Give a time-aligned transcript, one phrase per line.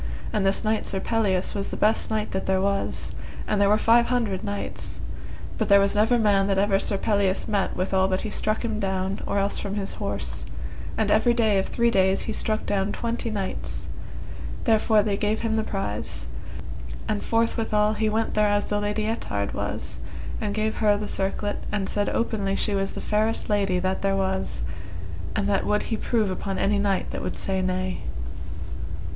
[0.33, 3.77] And this knight Sir Pelleas was the best knight that was there, and there were
[3.77, 4.99] five hundred knights,
[5.59, 8.79] but there was never man that ever Sir Pelleas met withal but he struck him
[8.79, 10.43] down, or else from his horse;
[10.97, 13.89] and every day of three days he struck down twenty knights,
[14.63, 16.25] therefore they gave him the prize,
[17.07, 19.99] and forthwithal he went thereas the Lady Ettard was,
[20.41, 24.15] and gave her the circlet, and said openly she was the fairest lady that there
[24.15, 24.63] was,
[25.35, 28.01] and that would he prove upon any knight that would say nay.